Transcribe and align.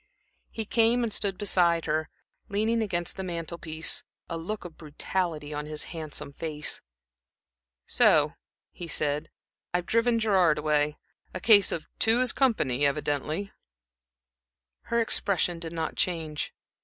He 0.49 0.65
came 0.65 1.03
and 1.03 1.13
stood 1.13 1.37
beside 1.37 1.85
her, 1.85 2.09
leaning 2.49 2.81
against 2.81 3.17
the 3.17 3.23
mantel 3.23 3.59
piece, 3.59 4.03
a 4.27 4.35
look 4.35 4.65
of 4.65 4.75
brutality 4.75 5.53
on 5.53 5.67
his 5.67 5.83
handsome 5.93 6.33
face. 6.33 6.81
"So," 7.85 8.33
he 8.71 8.87
said. 8.87 9.29
"I've 9.75 9.85
driven 9.85 10.17
Gerard 10.19 10.57
away. 10.57 10.97
A 11.35 11.39
case 11.39 11.71
of 11.71 11.87
'two 11.99 12.19
is 12.19 12.33
company,' 12.33 12.83
evidently." 12.83 13.51
Her 14.85 14.99
expression 14.99 15.59
did 15.59 15.71
not 15.71 15.97
change. 15.97 16.51